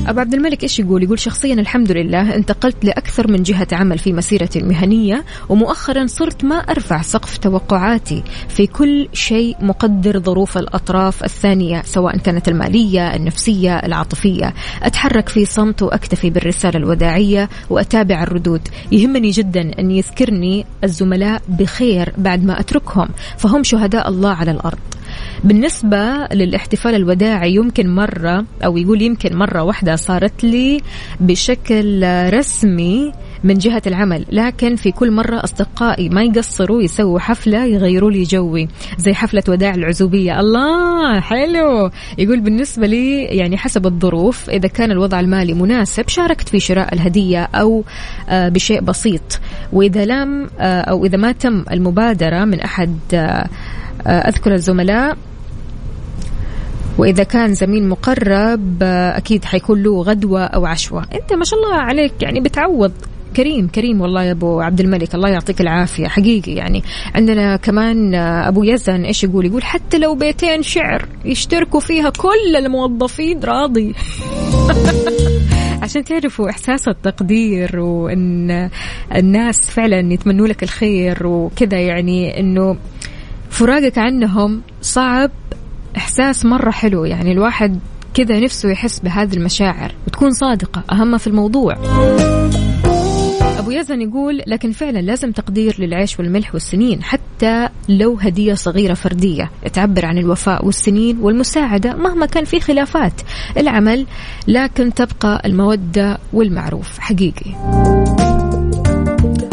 أبو 0.07 0.19
عبد 0.19 0.33
الملك 0.33 0.63
إيش 0.63 0.79
يقول؟ 0.79 1.03
يقول 1.03 1.19
شخصيا 1.19 1.53
الحمد 1.53 1.91
لله 1.91 2.35
انتقلت 2.35 2.85
لأكثر 2.85 3.31
من 3.31 3.43
جهة 3.43 3.67
عمل 3.71 3.97
في 3.97 4.13
مسيرتي 4.13 4.59
المهنية 4.59 5.23
ومؤخرا 5.49 6.05
صرت 6.07 6.43
ما 6.43 6.55
أرفع 6.55 7.01
سقف 7.01 7.37
توقعاتي 7.37 8.23
في 8.47 8.67
كل 8.67 9.07
شيء 9.13 9.55
مقدر 9.59 10.19
ظروف 10.19 10.57
الأطراف 10.57 11.23
الثانية 11.23 11.81
سواء 11.85 12.17
كانت 12.17 12.47
المالية 12.47 13.15
النفسية 13.15 13.77
العاطفية. 13.77 14.53
أتحرك 14.83 15.29
في 15.29 15.45
صمت 15.45 15.81
وأكتفي 15.81 16.29
بالرسالة 16.29 16.77
الوداعية 16.77 17.49
وأتابع 17.69 18.23
الردود. 18.23 18.67
يهمني 18.91 19.29
جدا 19.29 19.79
أن 19.79 19.91
يذكرني 19.91 20.65
الزملاء 20.83 21.41
بخير 21.47 22.13
بعد 22.17 22.43
ما 22.43 22.59
أتركهم 22.59 23.09
فهم 23.37 23.63
شهداء 23.63 24.09
الله 24.09 24.33
على 24.33 24.51
الأرض. 24.51 24.79
بالنسبة 25.43 26.27
للاحتفال 26.33 26.95
الوداعي 26.95 27.55
يمكن 27.55 27.95
مرة 27.95 28.45
أو 28.65 28.77
يقول 28.77 29.01
يمكن 29.01 29.35
مرة 29.35 29.63
واحدة 29.63 29.95
صارت 30.01 30.43
لي 30.43 30.81
بشكل 31.19 32.03
رسمي 32.33 33.11
من 33.43 33.57
جهة 33.57 33.81
العمل 33.87 34.25
لكن 34.31 34.75
في 34.75 34.91
كل 34.91 35.11
مرة 35.11 35.43
أصدقائي 35.43 36.09
ما 36.09 36.23
يقصروا 36.23 36.81
يسووا 36.81 37.19
حفلة 37.19 37.65
يغيروا 37.65 38.11
لي 38.11 38.23
جوي 38.23 38.67
زي 38.97 39.13
حفلة 39.13 39.43
وداع 39.49 39.73
العزوبية. 39.73 40.39
الله! 40.39 41.19
حلو! 41.19 41.89
يقول 42.17 42.39
بالنسبة 42.39 42.87
لي 42.87 43.23
يعني 43.23 43.57
حسب 43.57 43.85
الظروف 43.85 44.49
إذا 44.49 44.67
كان 44.67 44.91
الوضع 44.91 45.19
المالي 45.19 45.53
مناسب 45.53 46.07
شاركت 46.07 46.49
في 46.49 46.59
شراء 46.59 46.93
الهدية 46.93 47.43
أو 47.43 47.83
آه، 48.29 48.49
بشيء 48.49 48.81
بسيط. 48.81 49.39
وإذا 49.73 50.05
لم 50.05 50.49
آه، 50.59 50.81
أو 50.81 51.05
إذا 51.05 51.17
ما 51.17 51.31
تم 51.31 51.63
المبادرة 51.71 52.45
من 52.45 52.59
أحد 52.59 52.97
آه، 53.13 53.49
أذكر 54.07 54.53
الزملاء 54.53 55.17
وإذا 56.97 57.23
كان 57.23 57.53
زميل 57.53 57.87
مقرب 57.87 58.83
أكيد 58.83 59.45
حيكون 59.45 59.83
له 59.83 60.01
غدوة 60.01 60.43
أو 60.43 60.65
عشوة. 60.65 61.05
أنت 61.13 61.33
ما 61.33 61.43
شاء 61.43 61.59
الله 61.59 61.75
عليك 61.75 62.13
يعني 62.21 62.39
بتعوض. 62.39 62.91
كريم 63.35 63.67
كريم 63.67 64.01
والله 64.01 64.23
يا 64.23 64.31
أبو 64.31 64.61
عبد 64.61 64.79
الملك 64.79 65.15
الله 65.15 65.29
يعطيك 65.29 65.61
العافية. 65.61 66.07
حقيقي 66.07 66.51
يعني 66.51 66.83
عندنا 67.15 67.55
كمان 67.55 68.15
أبو 68.15 68.63
يزن 68.63 69.03
إيش 69.03 69.23
يقول؟ 69.23 69.45
يقول 69.45 69.63
حتى 69.63 69.97
لو 69.97 70.15
بيتين 70.15 70.63
شعر 70.63 71.05
يشتركوا 71.25 71.79
فيها 71.79 72.09
كل 72.09 72.55
الموظفين 72.55 73.39
راضي. 73.43 73.93
عشان 75.81 76.03
تعرفوا 76.03 76.49
إحساس 76.49 76.87
التقدير 76.87 77.79
وإن 77.79 78.69
الناس 79.15 79.57
فعلا 79.69 80.13
يتمنوا 80.13 80.47
لك 80.47 80.63
الخير 80.63 81.27
وكذا 81.27 81.79
يعني 81.79 82.39
إنه 82.39 82.77
فراقك 83.49 83.97
عنهم 83.97 84.61
صعب 84.81 85.31
إحساس 85.97 86.45
مرة 86.45 86.71
حلو. 86.71 87.05
يعني 87.05 87.31
الواحد 87.31 87.79
كذا 88.13 88.39
نفسه 88.39 88.69
يحس 88.69 88.99
بهذه 88.99 89.33
المشاعر 89.33 89.91
وتكون 90.07 90.31
صادقة 90.31 90.83
أهم 90.91 91.17
في 91.17 91.27
الموضوع. 91.27 91.77
أبو 93.59 93.71
يزن 93.71 94.01
يقول 94.01 94.41
لكن 94.47 94.71
فعلا 94.71 94.99
لازم 94.99 95.31
تقدير 95.31 95.75
للعيش 95.79 96.19
والملح 96.19 96.53
والسنين 96.53 97.03
حتى 97.03 97.69
لو 97.89 98.17
هدية 98.21 98.53
صغيرة 98.53 98.93
فردية. 98.93 99.51
تعبر 99.73 100.05
عن 100.05 100.17
الوفاء 100.17 100.65
والسنين 100.65 101.17
والمساعدة 101.19 101.95
مهما 101.95 102.25
كان 102.25 102.45
في 102.45 102.59
خلافات. 102.59 103.21
العمل 103.57 104.05
لكن 104.47 104.93
تبقى 104.93 105.41
المودة 105.45 106.17
والمعروف. 106.33 106.99
حقيقي. 106.99 107.51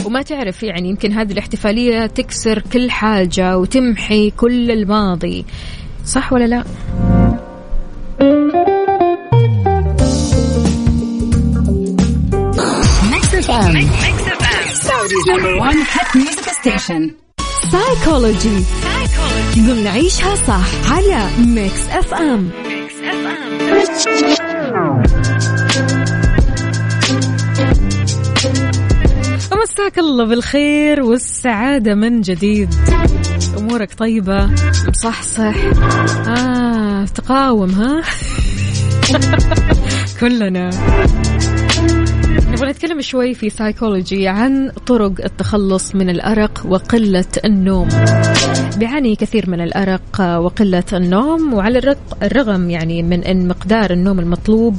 وما 0.04 0.22
تعرف 0.22 0.62
يعني 0.62 0.88
يمكن 0.88 1.12
هذه 1.12 1.32
الاحتفالية 1.32 2.06
تكسر 2.06 2.62
كل 2.72 2.90
حاجة 2.90 3.58
وتمحي 3.58 4.30
كل 4.30 4.70
الماضي. 4.70 5.44
صح 6.08 6.32
ولا 6.32 6.44
لا؟ 6.44 6.64
سايكولوجي 17.70 18.64
نعيشها 19.84 20.34
صح 20.34 20.92
على 20.92 21.26
Mix 21.38 21.88
FM 21.90 22.50
Mix 22.60 22.94
F 23.04 23.26
M 29.52 29.62
مساك 29.62 29.98
الله 29.98 30.24
بالخير 30.24 31.02
والسعادة 31.02 31.94
من 31.94 32.20
جديد. 32.20 32.74
أمورك 33.68 33.94
طيبة. 33.94 34.50
مصحصح 34.88 35.54
آه 36.28 37.04
تقاوم 37.04 37.70
ها؟ 37.70 38.02
كلنا. 40.20 40.70
نتكلم 42.78 43.00
شوي 43.00 43.34
في 43.34 43.50
سايكولوجي 43.50 44.28
عن 44.28 44.70
طرق 44.86 45.12
التخلص 45.24 45.94
من 45.94 46.10
الأرق 46.10 46.62
وقلة 46.68 47.24
النوم. 47.44 47.88
بيعاني 48.76 49.16
كثير 49.16 49.50
من 49.50 49.60
الأرق 49.60 50.20
وقلة 50.20 50.84
النوم 50.92 51.54
وعلى 51.54 51.96
الرغم 52.22 52.70
يعني 52.70 53.02
من 53.02 53.24
أن 53.24 53.48
مقدار 53.48 53.90
النوم 53.90 54.20
المطلوب 54.20 54.76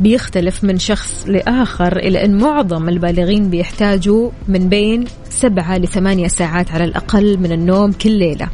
بيختلف 0.00 0.64
من 0.64 0.78
شخص 0.78 1.24
لآخر 1.28 1.96
إلى 1.96 2.24
أن 2.24 2.38
معظم 2.38 2.88
البالغين 2.88 3.50
بيحتاجوا 3.50 4.30
من 4.48 4.68
بين 4.68 5.04
سبعة 5.30 5.78
لثمانية 5.78 6.28
ساعات 6.28 6.70
على 6.70 6.84
الأقل 6.84 7.38
من 7.38 7.52
النوم 7.52 7.92
كل 7.92 8.10
ليلة. 8.10 8.48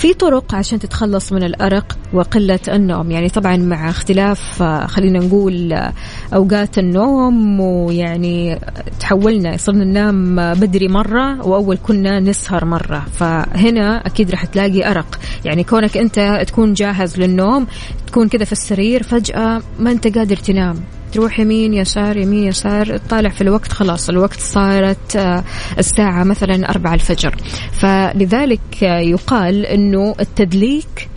في 0.00 0.14
طرق 0.14 0.54
عشان 0.54 0.78
تتخلص 0.78 1.32
من 1.32 1.42
الأرق 1.42 1.98
وقلة 2.12 2.58
النوم. 2.68 3.10
يعني 3.10 3.28
طبعا 3.28 3.56
مع 3.56 3.90
اختلاف 3.90 4.62
آه، 4.62 4.86
خلينا 4.86 5.18
نقول 5.18 5.72
آه، 5.72 5.92
أوقات 6.34 6.78
النوم 6.78 7.60
ويعني 7.60 8.58
تحولنا 9.00 9.56
صرنا 9.56 9.84
ننام 9.84 10.36
بدري 10.54 10.88
مرة 10.88 11.46
وأول 11.46 11.78
كنا 11.82 12.20
نسهر 12.20 12.64
مرة. 12.64 13.06
فهنا 13.12 14.06
أكيد 14.06 14.30
راح 14.30 14.44
تلاقي 14.44 14.90
أرق. 14.90 15.18
يعني 15.44 15.64
كونك 15.64 15.96
أنت 15.96 16.44
تكون 16.46 16.72
جاهز 16.72 17.18
للنوم 17.20 17.66
تكون 18.10 18.28
كذا 18.28 18.44
في 18.44 18.52
السرير 18.52 19.02
فجأة 19.02 19.62
ما 19.78 19.90
أنت 19.90 20.18
قادر 20.18 20.36
تنام. 20.36 20.76
تروح 21.12 21.40
يمين 21.40 21.74
يسار 21.74 22.16
يمين 22.16 22.44
يسار 22.44 22.96
تطالع 22.96 23.30
في 23.30 23.40
الوقت 23.40 23.72
خلاص 23.72 24.08
الوقت 24.08 24.40
صارت 24.40 25.16
آه، 25.16 25.44
الساعة 25.78 26.24
مثلا 26.24 26.70
أربعة 26.70 26.94
الفجر. 26.94 27.34
فلذلك 27.72 28.82
يقال 28.82 29.66
أنه 29.66 30.14
التدليك 30.20 31.09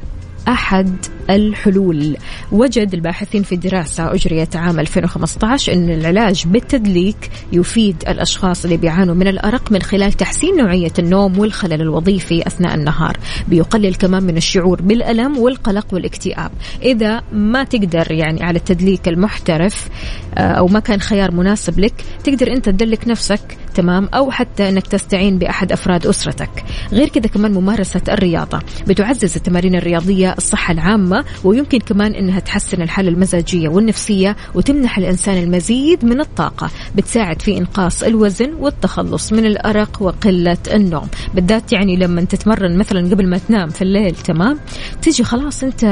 أحد 0.48 1.06
الحلول. 1.30 2.18
وجد 2.52 2.94
الباحثين 2.94 3.44
في 3.44 3.56
دراسة 3.56 4.14
أجريت 4.14 4.56
عام 4.56 4.80
2015 4.80 5.74
أن 5.74 5.90
العلاج 5.90 6.48
بالتدليك 6.48 7.32
يفيد 7.52 8.04
الأشخاص 8.08 8.64
اللي 8.64 8.78
بيعانوا 8.78 9.16
من 9.16 9.28
الأرق 9.28 9.72
من 9.72 9.82
خلال 9.82 10.14
تحسين 10.14 10.58
نوعية 10.58 10.92
النوم 11.00 11.40
والخلل 11.40 11.82
الوظيفي 11.82 12.48
أثناء 12.48 12.76
النهار. 12.76 13.18
بيقلل 13.48 13.96
كمان 13.96 14.24
من 14.24 14.38
الشعور 14.38 14.82
بالألم 14.82 15.38
والقلق 15.38 15.86
والاكتئاب. 15.92 16.52
إذا 16.82 17.22
ما 17.32 17.64
تقدر 17.64 18.12
يعني 18.12 18.44
على 18.44 18.58
التدليك 18.58 19.08
المحترف 19.08 19.90
آه، 20.38 20.42
أو 20.42 20.68
ما 20.68 20.80
كان 20.80 21.00
خيار 21.00 21.32
مناسب 21.32 21.80
لك 21.80 21.94
تقدر 22.24 22.54
أنت 22.54 22.66
تدلك 22.66 23.08
نفسك 23.08 23.58
تمام؟ 23.76 24.10
أو 24.14 24.32
حتى 24.32 24.70
أنك 24.70 24.88
تستعين 24.88 25.38
بأحد 25.38 25.72
أفراد 25.72 26.08
أسرتك. 26.08 26.64
غير 26.92 27.10
كذا 27.10 27.28
كمان 27.28 27.54
ممارسة 27.54 28.02
الرياضة. 28.10 28.60
بتعزز 28.88 29.36
التمارين 29.36 29.76
الرياضية 29.76 30.33
الصحة 30.38 30.72
العامة 30.72 31.26
ويمكن 31.44 31.80
كمان 31.80 32.16
أنها 32.16 32.40
تحسن 32.40 32.82
الحالة 32.82 33.10
المزاجية 33.10 33.70
والنفسية 33.70 34.36
وتمنح 34.56 34.98
الإنسان 34.98 35.44
المزيد 35.44 36.06
من 36.06 36.20
الطاقة 36.20 36.70
بتساعد 36.96 37.42
في 37.42 37.58
إنقاص 37.58 38.04
الوزن 38.04 38.54
والتخلص 38.60 39.34
من 39.34 39.46
الأرق 39.46 39.98
وقلة 40.02 40.58
النوم. 40.74 41.08
بالذات 41.34 41.74
يعني 41.74 41.96
لما 41.96 42.22
تتمرن 42.22 42.78
مثلا 42.78 43.10
قبل 43.10 43.28
ما 43.30 43.38
تنام 43.38 43.70
في 43.70 43.82
الليل 43.82 44.16
تمام؟ 44.16 44.60
تجي 45.02 45.24
خلاص 45.24 45.64
أنت 45.64 45.86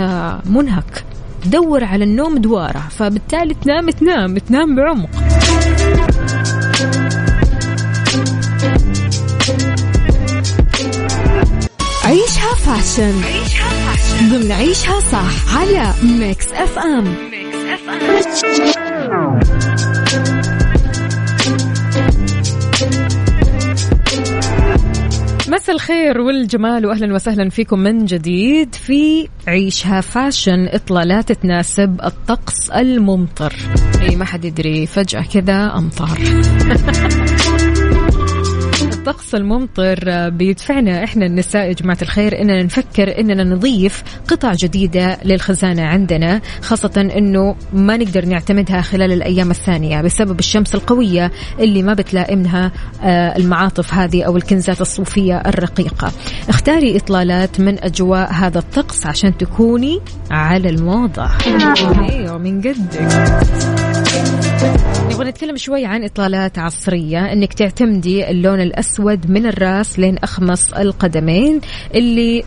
منهك. 0.46 1.04
دور 1.46 1.84
على 1.84 2.04
النوم 2.04 2.38
دوارة 2.38 2.84
فبالتالي 2.90 3.54
تنام 3.54 3.90
تنام 3.90 4.38
تنام 4.38 4.76
بعمق. 4.76 5.10
عيشها 12.06 12.56
fashion. 12.56 13.24
عيشها 13.24 13.81
ضمن 14.30 14.52
عيشها 14.52 15.00
صح 15.00 15.58
على 15.58 15.94
Mix 16.04 16.48
FM 16.54 17.04
Mix 17.32 17.58
FM 17.58 19.40
مساء 25.48 25.76
الخير 25.76 26.22
والجمال 26.22 26.86
واهلا 26.86 27.14
وسهلا 27.14 27.50
فيكم 27.50 27.80
من 27.80 28.06
جديد 28.06 28.76
في 28.76 29.28
عيشها 29.48 30.02
فاشن 30.02 30.68
إطلالات 30.68 31.32
تناسب 31.32 32.00
الطقس 32.04 32.70
الممطر. 32.70 33.54
إي 34.02 34.16
ما 34.16 34.26
حد 34.26 34.46
يدري 34.46 34.86
فجأة 34.86 35.22
كذا 35.34 35.74
امطار 35.78 36.20
الطقس 39.02 39.36
الممطر 39.36 40.30
بيدفعنا 40.30 41.04
إحنا 41.04 41.26
النساء 41.26 41.68
يا 41.68 41.74
جماعة 41.74 41.98
الخير 42.02 42.42
إننا 42.42 42.64
نفكر 42.64 43.20
إننا 43.20 43.44
نضيف 43.44 44.04
قطع 44.28 44.54
جديدة 44.54 45.18
للخزانة 45.26 45.82
عندنا 45.82 46.42
خاصة 46.62 47.12
إنه 47.18 47.56
ما 47.74 47.98
نقدر 47.98 48.26
نعتمدها 48.26 48.82
خلال 48.82 49.12
الأيام 49.12 49.52
الثانية 49.52 50.02
بسبب 50.02 50.40
الشمس 50.40 50.76
القوية 50.76 51.32
اللي 51.60 51.84
ما 51.84 51.94
بتلائمها 51.94 52.72
آه، 53.04 53.38
المعاطف 53.38 53.94
هذه 53.94 54.24
أو 54.24 54.38
الكنزات 54.38 54.82
الصوفية 54.82 55.38
الرقيقة. 55.38 56.12
اختاري 56.50 56.98
إطلالات 56.98 57.60
من 57.60 57.84
أجواء 57.84 58.32
هذا 58.34 58.60
الطقس 58.60 59.06
عشان 59.06 59.38
تكوني 59.38 60.00
على 60.32 60.70
الموضة. 60.70 61.30
أيوه 62.10 62.38
من 62.38 62.62
قدك 62.62 63.42
نبغى 65.12 65.30
نتكلم 65.30 65.58
شوي 65.58 65.86
عن 65.86 66.04
إطلالات 66.04 66.60
عصرية 66.60 67.34
إنك 67.34 67.54
تعتمدي 67.54 68.30
اللون 68.30 68.62
الأسود 68.62 69.32
من 69.32 69.46
الراس 69.46 70.00
لين 70.00 70.18
أخمص 70.18 70.74
القدمين 70.74 71.62
اللي 71.96 72.44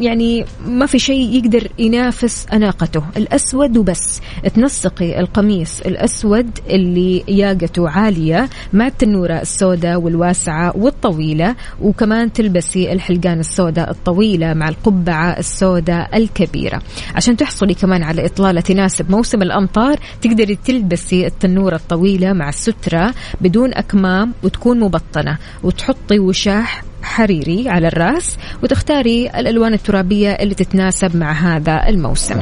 يعني 0.00 0.44
ما 0.66 0.86
في 0.86 0.98
شيء 0.98 1.36
يقدر 1.36 1.68
ينافس 1.78 2.46
أناقته. 2.52 3.02
الأسود 3.16 3.76
وبس. 3.76 4.20
تنسقي 4.54 5.20
القميص 5.20 5.80
الأسود 5.80 6.50
اللي 6.70 7.24
ياقته 7.28 7.88
عالية 7.88 8.48
مع 8.72 8.86
التنوره 8.86 9.40
السوداء 9.40 10.00
والواسعة 10.00 10.76
والطويلة 10.76 11.56
وكمان 11.82 12.32
تلبسي 12.32 12.92
الحلقان 12.92 13.40
السوداء 13.40 13.90
الطويلة 13.90 14.54
مع 14.54 14.68
القبعة 14.68 15.38
السوداء 15.38 16.16
الكبيرة. 16.16 16.82
عشان 17.14 17.36
تحصلي 17.36 17.74
كمان 17.74 18.02
على 18.02 18.26
إطلالة 18.26 18.60
تناسب 18.60 19.10
موسم 19.10 19.42
الأمطار 19.42 19.98
تقدري 20.22 20.58
تلبسي 20.64 21.26
التنورة 21.26 21.76
الطويلة 21.76 22.07
طويلة 22.08 22.32
مع 22.32 22.48
السترة 22.48 23.14
بدون 23.40 23.74
أكمام 23.74 24.32
وتكون 24.42 24.80
مبطنة. 24.80 25.38
وتحطي 25.62 26.18
وشاح 26.18 26.82
حريري 27.02 27.68
على 27.68 27.88
الرأس 27.88 28.36
وتختاري 28.62 29.30
الألوان 29.30 29.74
الترابية 29.74 30.30
اللي 30.30 30.54
تتناسب 30.54 31.16
مع 31.16 31.32
هذا 31.32 31.88
الموسم. 31.88 32.40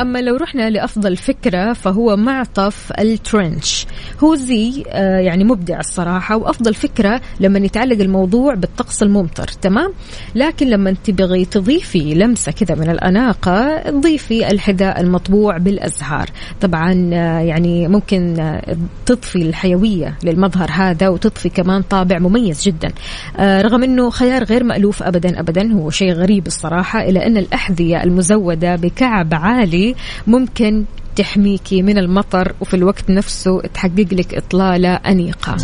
أما 0.00 0.18
لو 0.18 0.36
رحنا 0.36 0.70
لأفضل 0.70 1.16
فكرة 1.16 1.72
فهو 1.72 2.16
معطف 2.16 2.92
الترنش. 2.98 3.86
هو 4.20 4.34
زي 4.34 4.84
آه، 4.88 5.18
يعني 5.18 5.44
مبدع 5.44 5.78
الصراحة 5.78 6.36
وأفضل 6.36 6.74
فكرة 6.74 7.20
لما 7.40 7.58
يتعلق 7.58 8.00
الموضوع 8.00 8.54
بالطقس 8.54 9.02
الممطر 9.02 9.48
تمام؟ 9.48 9.92
لكن 10.34 10.66
لما 10.66 10.94
تبغي 11.04 11.44
تضيفي 11.44 12.14
لمسة 12.14 12.52
كذا 12.52 12.74
من 12.74 12.90
الأناقة 12.90 13.90
تضيفي 13.90 14.50
الحذاء 14.50 15.00
المطبوع 15.00 15.56
بالأزهار. 15.56 16.28
طبعا 16.60 17.10
آه، 17.12 17.40
يعني 17.40 17.88
ممكن 17.88 18.40
آه، 18.40 18.76
تضفي 19.06 19.42
الحيوية 19.42 20.18
للمظهر 20.24 20.70
هذا 20.70 21.08
وتضفي 21.08 21.48
كمان 21.48 21.82
طابع 21.82 22.18
مميز 22.18 22.62
جدا. 22.62 22.92
رغم 23.40 23.82
أنه 23.82 24.10
خيار 24.10 24.44
غير 24.44 24.64
مألوف 24.64 25.02
أبدا 25.02 25.40
أبدا 25.40 25.72
هو 25.72 25.90
شيء 25.90 26.12
غريب 26.12 26.46
الصراحة 26.46 27.02
إلى 27.02 27.26
أن 27.26 27.36
الأحذية 27.36 28.02
المزودة 28.02 28.76
بكعب 28.76 29.34
عالي 29.34 29.89
ممكن 30.26 30.84
تحميكي 31.16 31.82
من 31.82 31.98
المطر 31.98 32.54
وفي 32.60 32.74
الوقت 32.74 33.10
نفسه 33.10 33.60
تحقق 33.60 34.06
لك 34.12 34.34
إطلالة 34.34 34.94
أنيقة. 34.94 35.56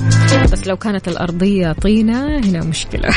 بس 0.53 0.67
لو 0.67 0.77
كانت 0.77 1.09
الأرضية 1.09 1.73
طينة 1.73 2.39
هنا 2.39 2.65
مشكلة. 2.65 3.11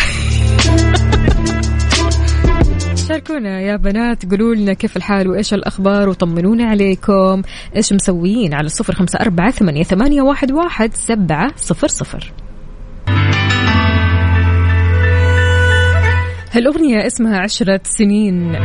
شاركونا 3.08 3.62
يا 3.62 3.76
بنات 3.76 4.32
قولوا 4.32 4.56
لنا 4.56 4.74
كيف 4.74 4.98
الحال 4.98 5.28
وإيش 5.28 5.54
الأخبار 5.54 6.10
وطمنونا 6.10 6.66
عليكم. 6.66 7.42
إيش 7.76 7.94
مسويين 7.94 8.54
على 8.54 8.66
الصفر 8.66 8.96
خمسة 8.96 9.20
أربعة 9.20 9.52
ثمانية, 9.52 10.22
واحد, 10.22 10.52
واحد 10.52 10.94
سبعة 10.94 11.52
صفر 11.56 11.88
صفر. 11.88 12.34
هالأغنية 16.52 17.08
اسمها 17.08 17.40
عشرة 17.40 17.82
سنين 17.84 18.56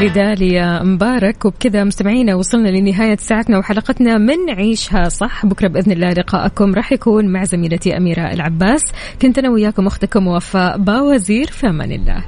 لداليا 0.00 0.82
مبارك. 0.82 1.44
وبكذا 1.44 1.84
مستمعينا 1.84 2.34
وصلنا 2.34 2.68
لنهاية 2.68 3.16
ساعتنا 3.16 3.58
وحلقتنا 3.58 4.18
من 4.18 4.50
عيشها 4.50 5.08
صح. 5.08 5.46
بكرة 5.46 5.68
بإذن 5.68 5.92
الله 5.92 6.10
لقاءكم 6.10 6.74
راح 6.74 6.92
يكون 6.92 7.32
مع 7.32 7.44
زميلتي 7.44 7.96
أميرة 7.96 8.32
العباس. 8.32 8.82
كنت 9.22 9.38
أنا 9.38 9.50
وياكم 9.50 9.86
أختكم 9.86 10.26
وفاء 10.26 10.78
باوزير 10.78 11.46
في 11.46 11.66
أمان 11.66 11.92
الله. 11.92 12.24